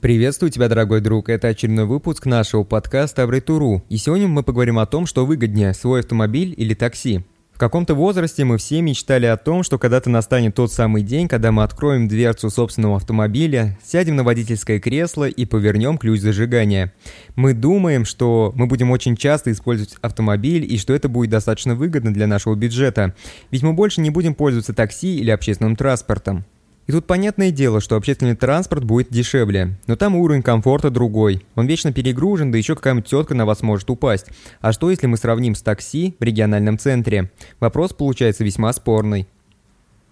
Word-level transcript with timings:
Приветствую 0.00 0.50
тебя, 0.50 0.68
дорогой 0.68 1.00
друг. 1.00 1.30
Это 1.30 1.48
очередной 1.48 1.86
выпуск 1.86 2.26
нашего 2.26 2.64
подкаста 2.64 3.22
Авритуру. 3.22 3.82
И 3.88 3.96
сегодня 3.96 4.28
мы 4.28 4.42
поговорим 4.42 4.78
о 4.78 4.84
том, 4.84 5.06
что 5.06 5.24
выгоднее, 5.24 5.72
свой 5.72 6.00
автомобиль 6.00 6.52
или 6.54 6.74
такси. 6.74 7.24
В 7.54 7.58
каком-то 7.58 7.94
возрасте 7.94 8.44
мы 8.44 8.58
все 8.58 8.82
мечтали 8.82 9.24
о 9.24 9.38
том, 9.38 9.62
что 9.62 9.78
когда-то 9.78 10.10
настанет 10.10 10.54
тот 10.54 10.70
самый 10.70 11.02
день, 11.02 11.28
когда 11.28 11.50
мы 11.50 11.62
откроем 11.62 12.08
дверцу 12.08 12.50
собственного 12.50 12.96
автомобиля, 12.96 13.78
сядем 13.82 14.16
на 14.16 14.24
водительское 14.24 14.80
кресло 14.80 15.26
и 15.26 15.46
повернем 15.46 15.96
ключ 15.96 16.20
зажигания. 16.20 16.92
Мы 17.34 17.54
думаем, 17.54 18.04
что 18.04 18.52
мы 18.54 18.66
будем 18.66 18.90
очень 18.90 19.16
часто 19.16 19.50
использовать 19.50 19.96
автомобиль 20.02 20.70
и 20.70 20.76
что 20.76 20.92
это 20.92 21.08
будет 21.08 21.30
достаточно 21.30 21.74
выгодно 21.74 22.12
для 22.12 22.26
нашего 22.26 22.54
бюджета, 22.54 23.14
ведь 23.50 23.62
мы 23.62 23.72
больше 23.72 24.02
не 24.02 24.10
будем 24.10 24.34
пользоваться 24.34 24.74
такси 24.74 25.16
или 25.16 25.30
общественным 25.30 25.74
транспортом. 25.74 26.44
И 26.86 26.92
тут 26.92 27.06
понятное 27.06 27.50
дело, 27.50 27.80
что 27.80 27.96
общественный 27.96 28.36
транспорт 28.36 28.84
будет 28.84 29.08
дешевле, 29.10 29.76
но 29.88 29.96
там 29.96 30.14
уровень 30.14 30.42
комфорта 30.42 30.88
другой. 30.88 31.44
Он 31.56 31.66
вечно 31.66 31.92
перегружен, 31.92 32.52
да 32.52 32.58
еще 32.58 32.76
какая-нибудь 32.76 33.08
тетка 33.08 33.34
на 33.34 33.44
вас 33.44 33.62
может 33.62 33.90
упасть. 33.90 34.26
А 34.60 34.72
что 34.72 34.90
если 34.90 35.08
мы 35.08 35.16
сравним 35.16 35.56
с 35.56 35.62
такси 35.62 36.14
в 36.20 36.22
региональном 36.22 36.78
центре? 36.78 37.30
Вопрос 37.58 37.92
получается 37.92 38.44
весьма 38.44 38.72
спорный. 38.72 39.26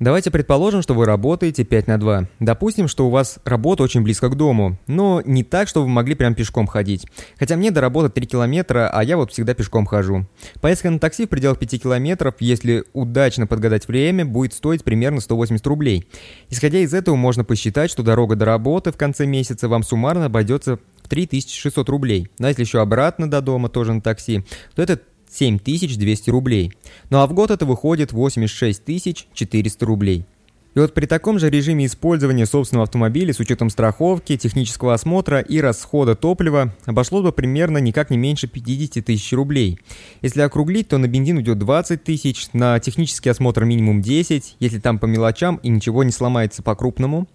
Давайте 0.01 0.33
предположим, 0.33 0.83
что 0.83 0.93
вы 0.93 1.07
работаете 1.07 1.63
5 1.63 1.87
на 1.87 2.01
2. 2.01 2.29
Допустим, 2.41 2.89
что 2.89 3.07
у 3.07 3.11
вас 3.11 3.39
работа 3.45 3.85
очень 3.85 4.03
близко 4.03 4.29
к 4.29 4.37
дому, 4.37 4.77
но 4.89 5.23
не 5.25 5.45
так, 5.45 5.69
что 5.69 5.83
вы 5.83 5.89
могли 5.89 6.17
прям 6.17 6.35
пешком 6.35 6.67
ходить. 6.67 7.07
Хотя 7.39 7.57
мне 7.57 7.71
до 7.71 7.81
работы 7.81 8.09
3 8.09 8.27
километра, 8.27 8.91
а 8.93 9.05
я 9.05 9.17
вот 9.17 9.31
всегда 9.31 9.55
пешком 9.55 9.87
хожу. 9.87 10.27
Поездка 10.61 10.91
на 10.91 10.99
такси 10.99 11.27
в 11.27 11.29
пределах 11.29 11.61
5 11.61 11.81
километров, 11.81 12.35
если 12.41 12.83
удачно 12.93 13.47
подгадать 13.47 13.87
время, 13.87 14.27
будет 14.27 14.53
стоить 14.53 14.83
примерно 14.83 15.21
180 15.21 15.65
рублей. 15.69 16.09
Исходя 16.51 16.81
из 16.81 16.93
этого, 16.93 17.15
можно 17.15 17.45
посчитать, 17.45 17.89
что 17.89 18.03
дорога 18.03 18.35
до 18.35 18.47
работы 18.47 18.91
в 18.91 18.97
конце 18.97 19.27
месяца 19.27 19.69
вам 19.69 19.85
суммарно 19.85 20.25
обойдется 20.25 20.81
в 21.05 21.09
3600 21.09 21.89
рублей. 21.89 22.29
Но 22.41 22.49
если 22.49 22.63
еще 22.63 22.81
обратно 22.81 23.31
до 23.31 23.41
дома 23.41 23.69
тоже 23.69 23.93
на 23.93 24.01
такси, 24.01 24.45
то 24.75 24.83
это 24.83 24.99
7200 25.35 26.31
рублей. 26.31 26.73
Ну 27.11 27.19
а 27.19 27.27
в 27.27 27.33
год 27.33 27.51
это 27.51 27.67
выходит 27.67 28.13
86 28.13 29.29
400 29.35 29.87
рублей. 29.87 30.27
И 30.75 30.81
вот 30.81 30.93
при 30.93 31.07
таком 31.07 31.39
же 31.39 31.51
режиме 31.51 31.87
использования 31.87 32.47
собственного 32.47 32.85
автомобиля 32.85 33.33
с 33.33 33.39
учетом 33.39 33.71
страховки, 33.71 34.37
технического 34.37 34.95
осмотра 34.95 35.39
и 35.39 35.61
расхода 35.61 36.17
топлива 36.17 36.75
обошло 36.85 37.23
бы 37.23 37.31
примерно 37.31 37.79
никак 37.79 38.11
не 38.11 38.17
меньше 38.17 38.49
50 38.49 39.05
тысяч 39.05 39.33
рублей. 39.33 39.79
Если 40.21 40.41
округлить, 40.41 40.89
то 40.89 40.99
на 40.99 41.07
бензин 41.07 41.37
уйдет 41.37 41.59
20 41.59 42.03
тысяч, 42.03 42.49
на 42.53 42.81
технический 42.81 43.31
осмотр 43.31 43.65
минимум 43.65 44.03
10, 44.03 44.57
если 44.59 44.81
там 44.81 44.99
по 44.99 45.07
мелочам 45.07 45.61
и 45.63 45.69
ничего 45.69 46.03
не 46.03 46.11
сломается 46.11 46.61
по-крупному. 46.65 47.29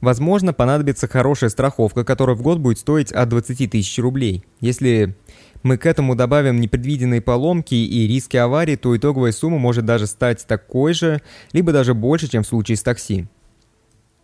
Возможно, 0.00 0.52
понадобится 0.52 1.06
хорошая 1.06 1.50
страховка, 1.50 2.04
которая 2.04 2.34
в 2.34 2.42
год 2.42 2.58
будет 2.58 2.78
стоить 2.78 3.12
от 3.12 3.28
20 3.28 3.70
тысяч 3.70 3.98
рублей. 3.98 4.42
Если 4.60 5.14
мы 5.62 5.76
к 5.76 5.86
этому 5.86 6.14
добавим 6.14 6.60
непредвиденные 6.60 7.20
поломки 7.20 7.74
и 7.74 8.06
риски 8.06 8.36
аварии, 8.36 8.76
то 8.76 8.96
итоговая 8.96 9.32
сумма 9.32 9.58
может 9.58 9.84
даже 9.84 10.06
стать 10.06 10.46
такой 10.46 10.94
же, 10.94 11.20
либо 11.52 11.72
даже 11.72 11.94
больше, 11.94 12.28
чем 12.28 12.42
в 12.42 12.46
случае 12.46 12.76
с 12.76 12.82
такси. 12.82 13.26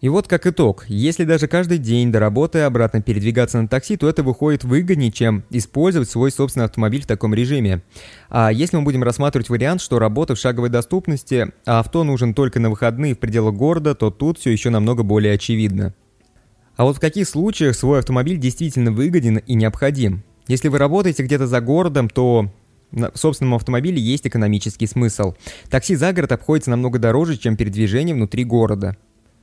И 0.02 0.10
вот 0.10 0.28
как 0.28 0.46
итог, 0.46 0.84
если 0.88 1.24
даже 1.24 1.48
каждый 1.48 1.78
день 1.78 2.12
до 2.12 2.20
работы 2.20 2.60
обратно 2.60 3.00
передвигаться 3.00 3.60
на 3.60 3.66
такси, 3.66 3.96
то 3.96 4.08
это 4.08 4.22
выходит 4.22 4.62
выгоднее, 4.62 5.10
чем 5.10 5.42
использовать 5.48 6.10
свой 6.10 6.30
собственный 6.30 6.66
автомобиль 6.66 7.02
в 7.02 7.06
таком 7.06 7.32
режиме. 7.32 7.82
А 8.28 8.52
если 8.52 8.76
мы 8.76 8.82
будем 8.82 9.02
рассматривать 9.02 9.48
вариант, 9.48 9.80
что 9.80 9.98
работа 9.98 10.34
в 10.34 10.38
шаговой 10.38 10.68
доступности, 10.68 11.50
а 11.64 11.80
авто 11.80 12.04
нужен 12.04 12.34
только 12.34 12.60
на 12.60 12.68
выходные 12.68 13.14
в 13.14 13.18
пределах 13.18 13.54
города, 13.54 13.94
то 13.94 14.10
тут 14.10 14.38
все 14.38 14.50
еще 14.50 14.68
намного 14.68 15.02
более 15.02 15.32
очевидно. 15.32 15.94
А 16.76 16.84
вот 16.84 16.98
в 16.98 17.00
каких 17.00 17.26
случаях 17.26 17.74
свой 17.74 18.00
автомобиль 18.00 18.36
действительно 18.36 18.92
выгоден 18.92 19.38
и 19.38 19.54
необходим? 19.54 20.24
Если 20.48 20.68
вы 20.68 20.78
работаете 20.78 21.22
где-то 21.22 21.46
за 21.46 21.60
городом, 21.60 22.08
то 22.08 22.50
в 22.92 23.16
собственном 23.16 23.54
автомобиле 23.54 24.00
есть 24.00 24.26
экономический 24.26 24.86
смысл. 24.86 25.34
Такси 25.70 25.96
за 25.96 26.12
город 26.12 26.32
обходится 26.32 26.70
намного 26.70 26.98
дороже, 26.98 27.36
чем 27.36 27.56
передвижение 27.56 28.14
внутри 28.14 28.44
города. 28.44 28.96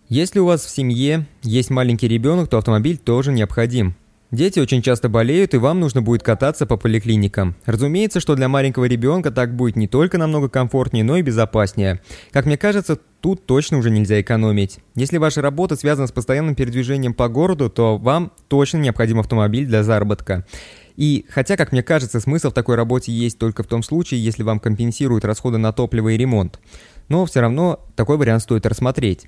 Если 0.10 0.40
у 0.40 0.46
вас 0.46 0.64
в 0.64 0.70
семье 0.70 1.28
есть 1.42 1.70
маленький 1.70 2.08
ребенок, 2.08 2.50
то 2.50 2.58
автомобиль 2.58 2.98
тоже 2.98 3.32
необходим. 3.32 3.96
Дети 4.34 4.60
очень 4.60 4.82
часто 4.82 5.10
болеют, 5.10 5.54
и 5.54 5.58
вам 5.58 5.80
нужно 5.80 6.02
будет 6.02 6.24
кататься 6.24 6.66
по 6.66 6.76
поликлиникам. 6.76 7.56
Разумеется, 7.68 8.20
что 8.20 8.34
для 8.34 8.50
маленького 8.50 8.86
ребенка 8.86 9.30
так 9.30 9.56
будет 9.56 9.76
не 9.76 9.88
только 9.88 10.18
намного 10.18 10.50
комфортнее, 10.50 11.04
но 11.04 11.18
и 11.18 11.22
безопаснее. 11.22 12.02
Как 12.32 12.48
мне 12.48 12.58
кажется, 12.58 12.98
тут 13.22 13.46
точно 13.46 13.78
уже 13.78 13.92
нельзя 13.92 14.20
экономить. 14.20 14.80
Если 14.96 15.20
ваша 15.20 15.44
работа 15.44 15.76
связана 15.76 16.08
с 16.08 16.12
постоянным 16.12 16.56
передвижением 16.56 17.14
по 17.14 17.30
городу, 17.30 17.70
то 17.70 18.00
вам 18.00 18.32
точно 18.48 18.78
необходим 18.80 19.20
автомобиль 19.20 19.68
для 19.68 19.84
заработка. 19.84 20.48
И 20.96 21.28
хотя, 21.30 21.56
как 21.56 21.72
мне 21.72 21.84
кажется, 21.84 22.20
смысл 22.20 22.50
в 22.50 22.54
такой 22.56 22.76
работе 22.76 23.12
есть 23.12 23.38
только 23.38 23.62
в 23.62 23.68
том 23.68 23.84
случае, 23.84 24.24
если 24.24 24.42
вам 24.42 24.60
компенсируют 24.60 25.26
расходы 25.26 25.60
на 25.60 25.74
топливо 25.74 26.10
и 26.10 26.18
ремонт. 26.18 26.60
Но 27.08 27.28
все 27.28 27.42
равно 27.42 27.86
такой 27.96 28.18
вариант 28.18 28.42
стоит 28.42 28.66
рассмотреть. 28.66 29.28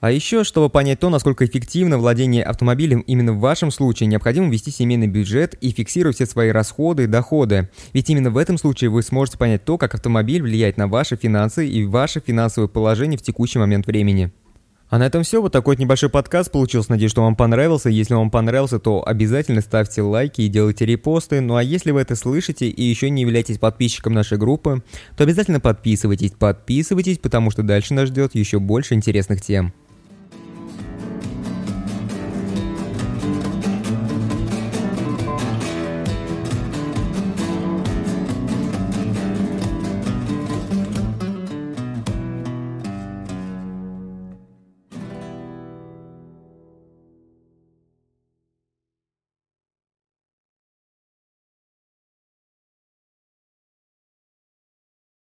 А 0.00 0.12
еще, 0.12 0.44
чтобы 0.44 0.68
понять 0.70 1.00
то, 1.00 1.10
насколько 1.10 1.44
эффективно 1.44 1.98
владение 1.98 2.44
автомобилем 2.44 3.00
именно 3.00 3.32
в 3.32 3.40
вашем 3.40 3.72
случае, 3.72 4.06
необходимо 4.06 4.48
ввести 4.48 4.70
семейный 4.70 5.08
бюджет 5.08 5.54
и 5.54 5.70
фиксировать 5.72 6.16
все 6.16 6.26
свои 6.26 6.50
расходы 6.50 7.04
и 7.04 7.06
доходы. 7.08 7.68
Ведь 7.92 8.08
именно 8.08 8.30
в 8.30 8.36
этом 8.36 8.58
случае 8.58 8.90
вы 8.90 9.02
сможете 9.02 9.38
понять 9.38 9.64
то, 9.64 9.76
как 9.76 9.94
автомобиль 9.94 10.42
влияет 10.42 10.76
на 10.76 10.86
ваши 10.86 11.16
финансы 11.16 11.68
и 11.68 11.84
ваше 11.84 12.20
финансовое 12.24 12.68
положение 12.68 13.18
в 13.18 13.22
текущий 13.22 13.58
момент 13.58 13.88
времени. 13.88 14.30
А 14.88 14.98
на 14.98 15.06
этом 15.06 15.22
все. 15.22 15.42
Вот 15.42 15.52
такой 15.52 15.74
вот 15.74 15.80
небольшой 15.80 16.08
подкаст 16.08 16.50
получился. 16.50 16.92
Надеюсь, 16.92 17.10
что 17.10 17.22
вам 17.22 17.36
понравился. 17.36 17.90
Если 17.90 18.14
вам 18.14 18.30
понравился, 18.30 18.78
то 18.78 19.06
обязательно 19.06 19.60
ставьте 19.60 20.00
лайки 20.00 20.42
и 20.42 20.48
делайте 20.48 20.86
репосты. 20.86 21.40
Ну 21.40 21.56
а 21.56 21.62
если 21.62 21.90
вы 21.90 22.00
это 22.00 22.16
слышите 22.16 22.68
и 22.68 22.82
еще 22.82 23.10
не 23.10 23.22
являетесь 23.22 23.58
подписчиком 23.58 24.14
нашей 24.14 24.38
группы, 24.38 24.82
то 25.16 25.24
обязательно 25.24 25.60
подписывайтесь. 25.60 26.30
Подписывайтесь, 26.30 27.18
потому 27.18 27.50
что 27.50 27.62
дальше 27.62 27.92
нас 27.92 28.08
ждет 28.08 28.34
еще 28.34 28.60
больше 28.60 28.94
интересных 28.94 29.42
тем. 29.42 29.74